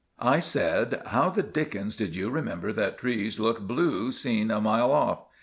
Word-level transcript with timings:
I 0.17 0.39
said— 0.39 0.99
"How 1.05 1.29
the 1.29 1.43
dickens 1.43 1.95
did 1.95 2.15
you 2.15 2.31
remember 2.31 2.71
that 2.73 2.97
trees 2.97 3.39
look 3.39 3.59
blue 3.61 4.11
seen 4.11 4.49
a 4.49 4.59
mile 4.59 4.91
off?" 4.91 5.19